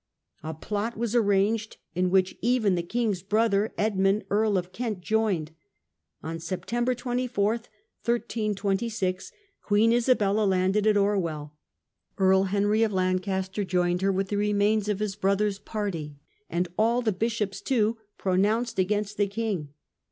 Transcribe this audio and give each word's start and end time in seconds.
A 0.41 0.55
plot 0.55 0.97
was 0.97 1.13
arranged, 1.13 1.77
in 1.93 2.09
which 2.09 2.35
even 2.41 2.73
the 2.73 2.81
king's 2.81 3.21
brother 3.21 3.71
Edmund, 3.77 4.23
Earl 4.31 4.57
of 4.57 4.71
Kent, 4.71 5.01
joined. 5.01 5.51
On 6.23 6.39
Sep 6.39 6.65
tember 6.65 6.97
24, 6.97 7.51
1326, 8.03 9.31
Queen 9.61 9.93
Isabella 9.93 10.43
landed 10.43 10.87
at 10.87 10.97
Orwell. 10.97 11.53
Earl 12.17 12.45
Henry 12.45 12.81
of 12.81 12.91
Lancaster 12.91 13.63
joined 13.63 14.01
her 14.01 14.11
with 14.11 14.29
the 14.29 14.37
remains 14.37 14.89
of 14.89 14.97
his 14.99 15.15
brother's 15.15 15.59
party, 15.59 16.15
and 16.49 16.67
all 16.79 17.03
the 17.03 17.11
bishops, 17.11 17.61
too, 17.61 17.97
pronounced 18.17 18.79
against 18.79 19.17
the 19.17 19.27
king. 19.27 19.69